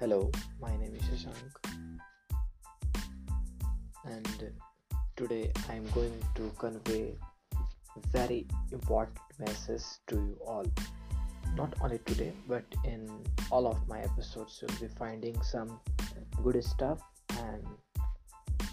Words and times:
Hello, 0.00 0.28
my 0.60 0.76
name 0.76 0.92
is 0.96 1.02
Shashank, 1.02 1.54
and 4.04 4.52
today 5.14 5.52
I 5.68 5.74
am 5.74 5.86
going 5.94 6.12
to 6.34 6.50
convey 6.58 7.14
very 8.10 8.48
important 8.72 9.16
message 9.38 9.84
to 10.08 10.16
you 10.16 10.36
all. 10.44 10.66
Not 11.54 11.74
only 11.80 11.98
today, 12.06 12.32
but 12.48 12.64
in 12.84 13.08
all 13.52 13.68
of 13.68 13.86
my 13.86 14.00
episodes, 14.00 14.60
you'll 14.60 14.80
be 14.80 14.92
finding 14.98 15.40
some 15.42 15.78
good 16.42 16.62
stuff. 16.64 16.98
And 17.38 17.64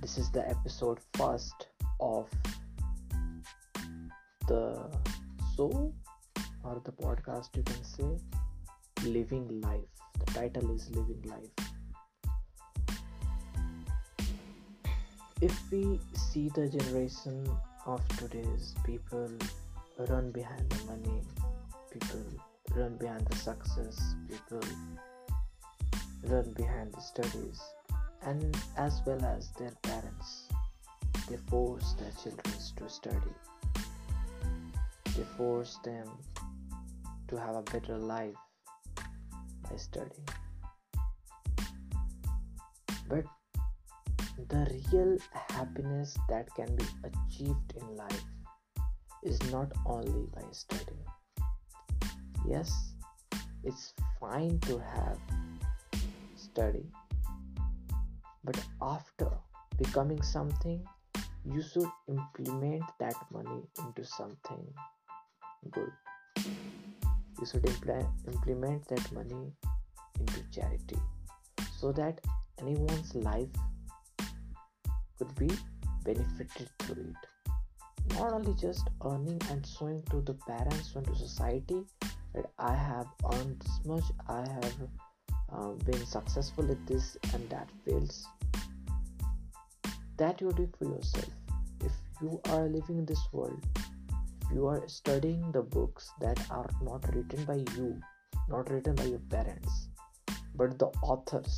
this 0.00 0.18
is 0.18 0.30
the 0.30 0.48
episode 0.48 1.00
first 1.14 1.66
of 1.98 2.28
the 4.46 4.88
show 5.56 5.92
or 6.62 6.80
the 6.84 6.92
podcast, 6.92 7.56
you 7.56 7.64
can 7.64 7.82
say, 7.82 8.22
Living 9.08 9.60
Life. 9.62 9.88
The 10.18 10.32
title 10.32 10.74
is 10.74 10.90
Living 10.90 11.22
Life. 11.24 11.68
If 15.40 15.72
we 15.72 15.98
see 16.12 16.50
the 16.50 16.68
generation 16.68 17.48
of 17.86 18.06
today's 18.18 18.74
people 18.84 19.30
run 20.10 20.30
behind 20.30 20.68
the 20.68 20.84
money, 20.84 21.22
people 21.90 22.22
run 22.74 22.98
behind 22.98 23.26
the 23.26 23.36
success, 23.36 24.14
people 24.28 24.60
run 26.24 26.52
behind 26.52 26.92
the 26.92 27.00
studies, 27.00 27.62
and 28.22 28.54
as 28.76 29.00
well 29.06 29.24
as 29.24 29.50
their 29.58 29.72
parents, 29.82 30.48
they 31.30 31.38
force 31.48 31.94
their 31.94 32.12
children 32.22 32.54
to 32.76 32.90
study, 32.90 33.34
they 35.16 35.24
force 35.38 35.78
them 35.82 36.06
to 37.28 37.36
have 37.36 37.56
a 37.56 37.62
better 37.62 37.96
life 37.96 38.36
by 39.70 39.76
studying. 39.76 40.28
But 43.08 43.24
the 44.48 44.82
real 44.92 45.18
happiness 45.50 46.16
that 46.28 46.54
can 46.54 46.74
be 46.76 46.84
achieved 47.04 47.74
in 47.76 47.96
life 47.96 48.24
is 49.22 49.40
not 49.50 49.72
only 49.86 50.26
by 50.34 50.44
studying. 50.52 51.04
Yes, 52.46 52.94
it's 53.64 53.94
fine 54.20 54.58
to 54.60 54.78
have 54.78 55.18
study, 56.36 56.86
but 58.44 58.58
after 58.80 59.28
becoming 59.76 60.22
something, 60.22 60.86
you 61.44 61.62
should 61.62 61.90
implement 62.08 62.84
that 63.00 63.16
money 63.32 63.62
into 63.78 64.04
something. 64.04 64.64
You 67.38 67.46
should 67.46 67.62
impl- 67.62 68.10
implement 68.26 68.88
that 68.88 69.12
money 69.12 69.52
into 70.18 70.42
charity 70.50 70.98
so 71.78 71.92
that 71.92 72.20
anyone's 72.60 73.14
life 73.14 73.48
could 75.18 75.34
be 75.36 75.50
benefited 76.04 76.68
through 76.80 77.14
it. 77.14 77.54
Not 78.14 78.32
only 78.32 78.54
just 78.54 78.88
earning 79.04 79.40
and 79.50 79.66
showing 79.66 80.02
to 80.10 80.20
the 80.22 80.34
parents 80.34 80.94
and 80.94 81.06
to 81.06 81.14
society 81.14 81.84
that 82.34 82.50
I 82.58 82.74
have 82.74 83.06
earned 83.32 83.60
this 83.60 83.80
much, 83.84 84.04
I 84.28 84.40
have 84.40 84.74
uh, 85.52 85.70
been 85.84 86.04
successful 86.06 86.70
at 86.70 86.86
this 86.86 87.16
and 87.34 87.48
that 87.50 87.68
fields. 87.84 88.26
That 90.16 90.40
you 90.40 90.52
do 90.52 90.68
for 90.78 90.86
yourself. 90.86 91.30
If 91.84 91.92
you 92.20 92.40
are 92.50 92.64
living 92.64 92.98
in 92.98 93.06
this 93.06 93.24
world, 93.32 93.62
you 94.52 94.66
are 94.66 94.82
studying 94.88 95.52
the 95.52 95.62
books 95.62 96.10
that 96.20 96.40
are 96.50 96.70
not 96.82 97.04
written 97.14 97.44
by 97.44 97.62
you, 97.76 98.00
not 98.48 98.70
written 98.70 98.94
by 98.94 99.04
your 99.04 99.18
parents, 99.30 99.88
but 100.54 100.78
the 100.78 100.86
authors, 101.02 101.56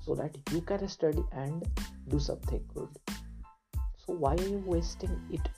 so 0.00 0.14
that 0.14 0.36
you 0.52 0.60
can 0.60 0.88
study 0.88 1.24
and 1.32 1.66
do 2.08 2.20
something 2.20 2.64
good. 2.74 2.88
So, 4.06 4.14
why 4.14 4.34
are 4.34 4.48
you 4.48 4.62
wasting 4.64 5.20
it 5.32 5.48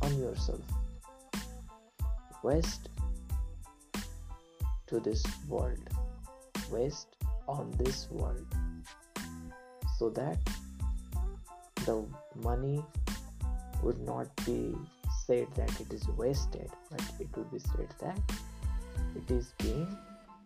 on 0.00 0.16
yourself? 0.16 0.60
Waste 2.44 2.88
to 4.86 5.00
this 5.00 5.24
world, 5.48 5.88
waste 6.70 7.16
on 7.48 7.72
this 7.78 8.08
world, 8.10 8.46
so 9.98 10.08
that 10.10 10.38
the 11.84 12.06
money 12.36 12.84
would 13.82 13.98
not 14.00 14.28
be 14.46 14.74
said 15.30 15.46
that 15.54 15.80
it 15.80 15.92
is 15.92 16.08
wasted, 16.18 16.68
but 16.90 17.00
it 17.20 17.28
would 17.36 17.48
be 17.52 17.60
said 17.60 17.86
that 18.00 18.18
it 19.14 19.30
is 19.30 19.54
being 19.58 19.96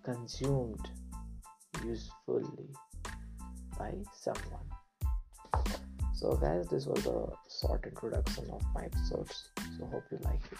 consumed 0.03 0.91
usefully 1.83 2.69
by 3.79 3.95
someone. 4.13 4.69
So, 6.15 6.37
guys, 6.37 6.67
this 6.69 6.87
was 6.87 7.07
a 7.07 7.33
short 7.61 7.87
introduction 7.87 8.51
of 8.51 8.63
my 8.75 8.85
episodes. 8.85 9.49
So, 9.79 9.87
hope 9.87 10.05
you 10.13 10.19
like 10.23 10.43
it. 10.53 10.59